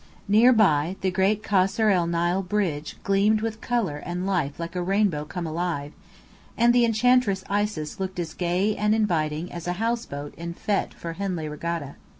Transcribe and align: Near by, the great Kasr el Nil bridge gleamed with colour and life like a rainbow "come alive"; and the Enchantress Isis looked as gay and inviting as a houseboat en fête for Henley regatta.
Near 0.27 0.51
by, 0.51 0.95
the 1.01 1.11
great 1.11 1.43
Kasr 1.43 1.91
el 1.91 2.07
Nil 2.07 2.41
bridge 2.41 2.97
gleamed 3.03 3.41
with 3.41 3.61
colour 3.61 3.97
and 3.97 4.25
life 4.25 4.59
like 4.59 4.75
a 4.75 4.81
rainbow 4.81 5.25
"come 5.25 5.45
alive"; 5.45 5.93
and 6.57 6.73
the 6.73 6.85
Enchantress 6.85 7.43
Isis 7.51 7.99
looked 7.99 8.17
as 8.17 8.33
gay 8.33 8.75
and 8.75 8.95
inviting 8.95 9.51
as 9.51 9.67
a 9.67 9.73
houseboat 9.73 10.33
en 10.39 10.55
fête 10.55 10.95
for 10.95 11.13
Henley 11.13 11.47
regatta. 11.47 11.97